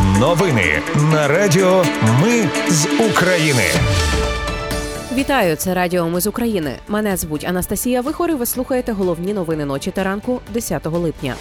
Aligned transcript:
Новини 0.00 0.82
на 1.12 1.28
Радіо 1.28 1.84
Ми 2.22 2.48
з 2.68 2.86
України. 3.10 3.62
Вітаю, 5.14 5.56
це 5.56 5.74
Радіо 5.74 6.06
Ми 6.08 6.20
з 6.20 6.26
України. 6.26 6.72
Мене 6.88 7.16
звуть 7.16 7.44
Анастасія 7.44 8.00
Вихор 8.00 8.30
і 8.30 8.34
Ви 8.34 8.46
слухаєте 8.46 8.92
головні 8.92 9.34
новини 9.34 9.64
ночі 9.64 9.90
та 9.90 10.04
ранку 10.04 10.40
10 10.54 10.86
липня. 10.86 11.34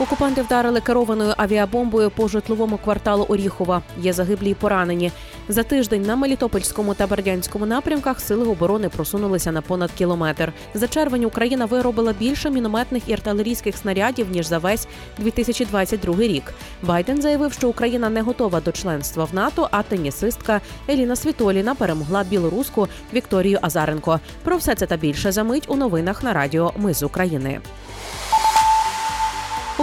Окупанти 0.00 0.42
вдарили 0.42 0.80
керованою 0.80 1.34
авіабомбою 1.36 2.10
по 2.10 2.28
житловому 2.28 2.78
кварталу 2.78 3.24
Оріхова. 3.24 3.82
Є 4.00 4.12
загиблі 4.12 4.50
й 4.50 4.54
поранені. 4.54 5.12
За 5.48 5.62
тиждень 5.62 6.02
на 6.02 6.16
Мелітопольському 6.16 6.94
та 6.94 7.06
Бердянському 7.06 7.66
напрямках 7.66 8.20
сили 8.20 8.46
оборони 8.46 8.88
просунулися 8.88 9.52
на 9.52 9.62
понад 9.62 9.90
кілометр. 9.92 10.52
За 10.74 10.88
червень 10.88 11.24
Україна 11.24 11.64
виробила 11.66 12.12
більше 12.12 12.50
мінометних 12.50 13.02
і 13.06 13.12
артилерійських 13.12 13.76
снарядів 13.76 14.30
ніж 14.30 14.46
за 14.46 14.58
весь 14.58 14.88
2022 15.18 16.16
рік. 16.16 16.54
Байден 16.82 17.22
заявив, 17.22 17.52
що 17.52 17.68
Україна 17.68 18.08
не 18.10 18.22
готова 18.22 18.60
до 18.60 18.72
членства 18.72 19.24
в 19.24 19.34
НАТО. 19.34 19.68
А 19.70 19.82
тенісистка 19.82 20.60
Еліна 20.88 21.16
Світоліна 21.16 21.74
перемогла 21.74 22.24
білоруську 22.24 22.88
Вікторію 23.14 23.58
Азаренко. 23.62 24.20
Про 24.42 24.56
все 24.56 24.74
це 24.74 24.86
та 24.86 24.96
більше 24.96 25.32
за 25.32 25.44
мить 25.44 25.64
у 25.68 25.76
новинах 25.76 26.22
на 26.22 26.32
радіо 26.32 26.72
Ми 26.76 26.94
з 26.94 27.02
України. 27.02 27.60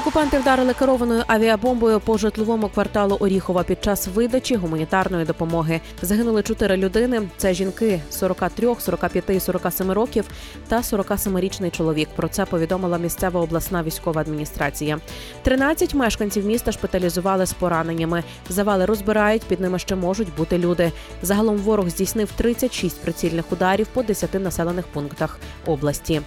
Окупанти 0.05 0.39
вдарили 0.39 0.73
керованою 0.73 1.23
авіабомбою 1.27 1.99
по 1.99 2.17
житловому 2.17 2.69
кварталу 2.69 3.15
Оріхова 3.19 3.63
під 3.63 3.83
час 3.83 4.07
видачі 4.07 4.55
гуманітарної 4.55 5.25
допомоги. 5.25 5.81
Загинули 6.01 6.43
чотири 6.43 6.77
людини. 6.77 7.21
Це 7.37 7.53
жінки 7.53 8.01
43, 8.09 8.75
45 8.79 9.29
і 9.29 9.39
47 9.39 9.91
років 9.91 10.25
та 10.67 10.77
47-річний 10.77 11.71
чоловік. 11.71 12.09
Про 12.15 12.27
це 12.27 12.45
повідомила 12.45 12.97
місцева 12.97 13.41
обласна 13.41 13.83
військова 13.83 14.21
адміністрація. 14.21 14.99
13 15.43 15.93
мешканців 15.93 16.45
міста 16.45 16.71
шпиталізували 16.71 17.45
з 17.45 17.53
пораненнями. 17.53 18.23
Завали 18.49 18.85
розбирають, 18.85 19.43
під 19.43 19.59
ними 19.61 19.79
ще 19.79 19.95
можуть 19.95 20.35
бути 20.35 20.57
люди. 20.57 20.91
Загалом 21.21 21.57
ворог 21.57 21.89
здійснив 21.89 22.31
36 22.35 23.01
прицільних 23.01 23.51
ударів 23.51 23.87
по 23.87 24.03
10 24.03 24.33
населених 24.33 24.87
пунктах 24.87 25.39
області. 25.65 26.21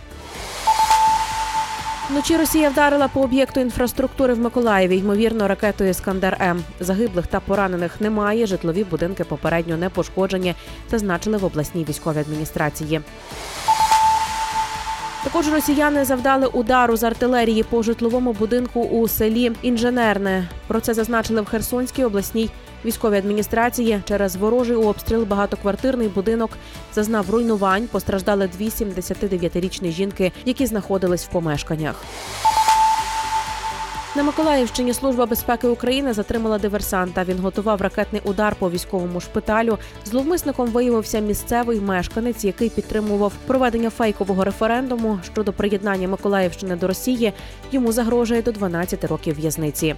Вночі 2.10 2.36
Росія 2.36 2.70
вдарила 2.70 3.08
по 3.08 3.20
об'єкту 3.20 3.60
інфраструктури 3.60 4.34
в 4.34 4.38
Миколаєві, 4.38 4.96
ймовірно, 4.96 5.48
ракетою 5.48 5.90
Іскандер 5.90 6.36
М. 6.40 6.64
Загиблих 6.80 7.26
та 7.26 7.40
поранених 7.40 8.00
немає. 8.00 8.46
Житлові 8.46 8.84
будинки 8.84 9.24
попередньо 9.24 9.76
не 9.76 9.90
пошкоджені, 9.90 10.54
зазначили 10.90 11.36
в 11.36 11.44
обласній 11.44 11.84
військовій 11.88 12.18
адміністрації. 12.18 13.00
Також 15.24 15.52
росіяни 15.52 16.04
завдали 16.04 16.46
удару 16.46 16.96
з 16.96 17.04
артилерії 17.04 17.62
по 17.62 17.82
житловому 17.82 18.32
будинку 18.32 18.82
у 18.82 19.08
селі 19.08 19.52
Інженерне. 19.62 20.48
Про 20.66 20.80
це 20.80 20.94
зазначили 20.94 21.40
в 21.40 21.46
Херсонській 21.46 22.04
обласній 22.04 22.50
військовій 22.84 23.16
адміністрації. 23.16 24.00
Через 24.04 24.36
ворожий 24.36 24.76
обстріл 24.76 25.24
багатоквартирний 25.24 26.08
будинок 26.08 26.50
зазнав 26.94 27.30
руйнувань. 27.30 27.86
Постраждали 27.86 28.48
дві 28.48 28.68
79-річні 28.68 29.90
жінки, 29.90 30.32
які 30.44 30.66
знаходились 30.66 31.24
в 31.24 31.28
помешканнях. 31.28 32.04
На 34.16 34.24
Миколаївщині 34.24 34.94
служба 34.94 35.26
безпеки 35.26 35.68
України 35.68 36.12
затримала 36.12 36.58
диверсанта. 36.58 37.24
Він 37.24 37.38
готував 37.38 37.82
ракетний 37.82 38.22
удар 38.24 38.56
по 38.58 38.70
військовому 38.70 39.20
шпиталю. 39.20 39.78
Зловмисником 40.04 40.66
виявився 40.68 41.18
місцевий 41.18 41.80
мешканець, 41.80 42.44
який 42.44 42.70
підтримував 42.70 43.32
проведення 43.46 43.90
фейкового 43.90 44.44
референдуму 44.44 45.18
щодо 45.32 45.52
приєднання 45.52 46.08
Миколаївщини 46.08 46.76
до 46.76 46.86
Росії. 46.86 47.32
Йому 47.72 47.92
загрожує 47.92 48.42
до 48.42 48.52
12 48.52 49.04
років 49.04 49.36
в'язниці. 49.36 49.94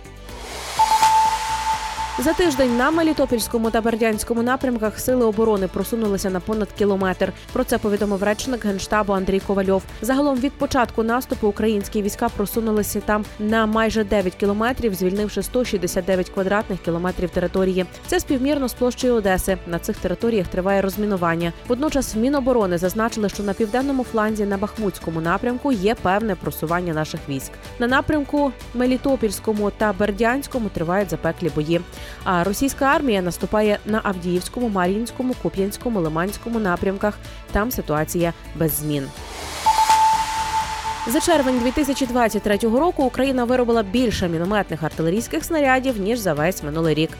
За 2.24 2.32
тиждень 2.32 2.76
на 2.76 2.90
Мелітопільському 2.90 3.70
та 3.70 3.80
Бердянському 3.80 4.42
напрямках 4.42 5.00
сили 5.00 5.24
оборони 5.24 5.68
просунулися 5.68 6.30
на 6.30 6.40
понад 6.40 6.72
кілометр. 6.72 7.32
Про 7.52 7.64
це 7.64 7.78
повідомив 7.78 8.22
речник 8.22 8.64
генштабу 8.64 9.12
Андрій 9.12 9.40
Ковальов. 9.40 9.82
Загалом 10.02 10.38
від 10.38 10.52
початку 10.52 11.02
наступу 11.02 11.48
українські 11.48 12.02
війська 12.02 12.28
просунулися 12.28 13.00
там 13.00 13.24
на 13.38 13.66
майже 13.66 14.04
9 14.04 14.34
кілометрів, 14.34 14.94
звільнивши 14.94 15.42
169 15.42 16.30
квадратних 16.30 16.80
кілометрів 16.80 17.30
території. 17.30 17.86
Це 18.06 18.20
співмірно 18.20 18.68
з 18.68 18.72
площею 18.72 19.14
Одеси. 19.14 19.58
На 19.66 19.78
цих 19.78 19.96
територіях 19.96 20.46
триває 20.48 20.82
розмінування. 20.82 21.52
Водночас 21.68 22.16
Міноборони 22.16 22.78
зазначили, 22.78 23.28
що 23.28 23.42
на 23.42 23.54
південному 23.54 24.04
фланзі 24.04 24.44
на 24.44 24.56
Бахмутському 24.56 25.20
напрямку 25.20 25.72
є 25.72 25.94
певне 25.94 26.34
просування 26.34 26.94
наших 26.94 27.20
військ. 27.28 27.52
На 27.78 27.86
напрямку 27.86 28.52
Мелітопільському 28.74 29.70
та 29.70 29.92
Бердянському 29.92 30.68
тривають 30.68 31.10
запеклі 31.10 31.50
бої. 31.54 31.80
А 32.24 32.44
російська 32.44 32.84
армія 32.84 33.22
наступає 33.22 33.78
на 33.86 34.00
Авдіївському, 34.02 34.68
Мар'їнському, 34.68 35.34
Куп'янському, 35.42 36.00
Лиманському 36.00 36.58
напрямках. 36.58 37.18
Там 37.52 37.70
ситуація 37.70 38.32
без 38.56 38.72
змін. 38.72 39.08
За 41.06 41.20
червень 41.20 41.58
2023 41.58 42.56
року 42.56 43.04
Україна 43.04 43.44
виробила 43.44 43.82
більше 43.82 44.28
мінометних 44.28 44.82
артилерійських 44.82 45.44
снарядів 45.44 46.00
ніж 46.00 46.18
за 46.18 46.34
весь 46.34 46.62
минулий 46.62 46.94
рік. 46.94 47.10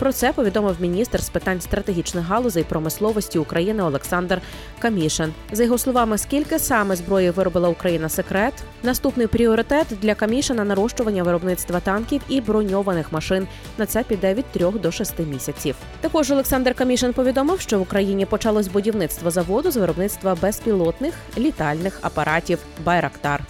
Про 0.00 0.12
це 0.12 0.32
повідомив 0.32 0.76
міністр 0.80 1.22
з 1.22 1.28
питань 1.28 1.60
стратегічних 1.60 2.24
галузей 2.24 2.64
промисловості 2.64 3.38
України 3.38 3.82
Олександр 3.82 4.40
Камішин. 4.78 5.32
За 5.52 5.64
його 5.64 5.78
словами, 5.78 6.18
скільки 6.18 6.58
саме 6.58 6.96
зброї 6.96 7.30
виробила 7.30 7.68
Україна 7.68 8.08
секрет? 8.08 8.54
Наступний 8.82 9.26
пріоритет 9.26 9.86
для 10.02 10.14
Камішина 10.14 10.64
нарощування 10.64 11.22
виробництва 11.22 11.80
танків 11.80 12.22
і 12.28 12.40
броньованих 12.40 13.12
машин. 13.12 13.48
На 13.78 13.86
це 13.86 14.02
піде 14.02 14.34
від 14.34 14.44
трьох 14.44 14.80
до 14.80 14.92
шести 14.92 15.22
місяців. 15.22 15.74
Також 16.00 16.30
Олександр 16.30 16.74
Камішин 16.74 17.12
повідомив, 17.12 17.60
що 17.60 17.78
в 17.78 17.82
Україні 17.82 18.26
почалось 18.26 18.68
будівництво 18.68 19.30
заводу 19.30 19.70
з 19.70 19.76
виробництва 19.76 20.36
безпілотних 20.42 21.14
літальних 21.38 21.98
апаратів 22.02 22.58
Байрактар. 22.84 23.44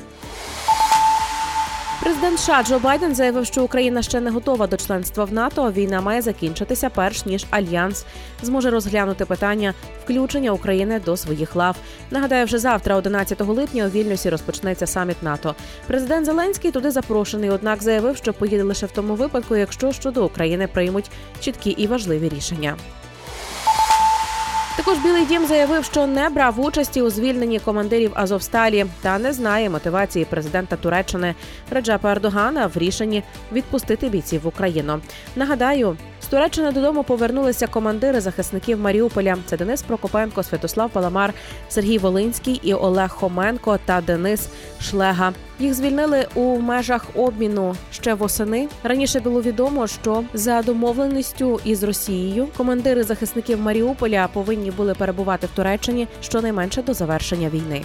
Президент 2.00 2.38
США 2.38 2.62
Джо 2.62 2.78
Байден 2.78 3.14
заявив, 3.14 3.46
що 3.46 3.64
Україна 3.64 4.02
ще 4.02 4.20
не 4.20 4.30
готова 4.30 4.66
до 4.66 4.76
членства 4.76 5.24
в 5.24 5.32
НАТО. 5.32 5.72
Війна 5.72 6.00
має 6.00 6.22
закінчитися, 6.22 6.90
перш 6.90 7.26
ніж 7.26 7.46
альянс 7.50 8.04
зможе 8.42 8.70
розглянути 8.70 9.24
питання 9.24 9.74
включення 10.04 10.50
України 10.50 11.00
до 11.04 11.16
своїх 11.16 11.56
лав. 11.56 11.76
Нагадаю, 12.10 12.44
вже 12.44 12.58
завтра, 12.58 12.96
11 12.96 13.40
липня, 13.40 13.86
у 13.86 13.88
Вільнюсі 13.88 14.30
розпочнеться 14.30 14.86
саміт 14.86 15.22
НАТО. 15.22 15.54
Президент 15.86 16.26
Зеленський 16.26 16.70
туди 16.70 16.90
запрошений, 16.90 17.50
однак 17.50 17.82
заявив, 17.82 18.16
що 18.16 18.32
поїде 18.32 18.62
лише 18.62 18.86
в 18.86 18.90
тому 18.90 19.14
випадку, 19.14 19.56
якщо 19.56 19.92
щодо 19.92 20.24
України 20.24 20.66
приймуть 20.66 21.10
чіткі 21.40 21.70
і 21.70 21.86
важливі 21.86 22.28
рішення. 22.28 22.76
Також 24.84 24.98
Білий 24.98 25.26
Дім 25.26 25.46
заявив, 25.46 25.84
що 25.84 26.06
не 26.06 26.28
брав 26.28 26.60
участі 26.60 27.02
у 27.02 27.10
звільненні 27.10 27.58
командирів 27.58 28.12
Азовсталі 28.14 28.86
та 29.02 29.18
не 29.18 29.32
знає 29.32 29.70
мотивації 29.70 30.24
президента 30.24 30.76
Туреччини 30.76 31.34
Реджепа 31.70 32.10
Ердогана 32.10 32.66
в 32.66 32.76
рішенні 32.76 33.22
відпустити 33.52 34.08
бійців 34.08 34.42
в 34.42 34.46
Україну. 34.46 35.00
Нагадаю, 35.36 35.96
Туреччини 36.30 36.72
додому 36.72 37.02
повернулися 37.02 37.66
командири 37.66 38.20
захисників 38.20 38.80
Маріуполя. 38.80 39.36
Це 39.46 39.56
Денис 39.56 39.82
Прокопенко, 39.82 40.42
Святослав 40.42 40.90
Паламар, 40.90 41.34
Сергій 41.68 41.98
Волинський 41.98 42.60
і 42.62 42.74
Олег 42.74 43.10
Хоменко 43.10 43.78
та 43.84 44.00
Денис 44.00 44.48
Шлега. 44.80 45.32
Їх 45.58 45.74
звільнили 45.74 46.26
у 46.34 46.58
межах 46.58 47.06
обміну 47.14 47.74
ще 47.92 48.14
восени. 48.14 48.68
Раніше 48.82 49.20
було 49.20 49.42
відомо, 49.42 49.86
що 49.86 50.24
за 50.34 50.62
домовленістю 50.62 51.60
із 51.64 51.82
Росією 51.82 52.48
командири 52.56 53.02
захисників 53.02 53.60
Маріуполя 53.60 54.28
повинні 54.32 54.70
були 54.70 54.94
перебувати 54.94 55.46
в 55.46 55.50
Туреччині 55.50 56.08
щонайменше 56.22 56.82
до 56.82 56.94
завершення 56.94 57.48
війни. 57.48 57.82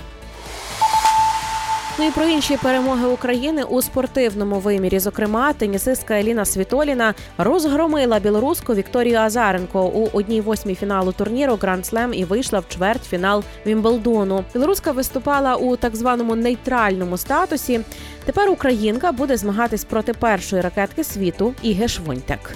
Ну 1.99 2.07
і 2.07 2.11
про 2.11 2.25
інші 2.25 2.57
перемоги 2.57 3.07
України 3.07 3.63
у 3.63 3.81
спортивному 3.81 4.59
вимірі. 4.59 4.99
Зокрема, 4.99 5.53
тенісистка 5.53 6.19
Еліна 6.19 6.45
Світоліна 6.45 7.13
розгромила 7.37 8.19
білоруську 8.19 8.73
Вікторію 8.73 9.17
Азаренко 9.17 9.85
у 9.85 10.09
одній 10.13 10.41
восьмій 10.41 10.75
фіналу 10.75 11.11
турніру 11.11 11.55
Гранд 11.61 11.85
Слем 11.85 12.13
і 12.13 12.25
вийшла 12.25 12.59
в 12.59 12.67
чвертьфінал 12.69 13.43
Вімблдону. 13.65 14.43
Білоруска 14.53 14.91
виступала 14.91 15.55
у 15.55 15.75
так 15.75 15.95
званому 15.95 16.35
нейтральному 16.35 17.17
статусі. 17.17 17.79
Тепер 18.25 18.49
Українка 18.49 19.11
буде 19.11 19.37
змагатись 19.37 19.83
проти 19.83 20.13
першої 20.13 20.61
ракетки 20.61 21.03
світу 21.03 21.53
Іге 21.61 21.87
Швонтек. 21.87 22.55